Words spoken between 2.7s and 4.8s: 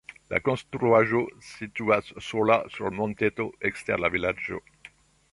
sur monteto ekster la vilaĝo.